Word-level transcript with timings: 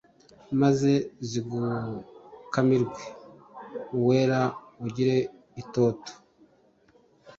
Maze 0.61 0.91
zigukamirwe 1.29 3.01
Uwera 3.97 4.41
ugire 4.85 5.17
itoto 5.61 6.11